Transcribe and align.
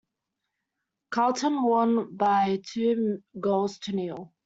Carlton 1.11 1.61
won 1.61 2.17
by 2.17 2.59
two 2.65 3.21
goals 3.39 3.77
to 3.77 3.91
nil. 3.91 4.33